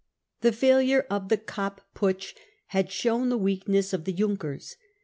[0.39, 2.33] The failure of the Kapp Putsch
[2.69, 4.75] had shown the weakness of the Junkers.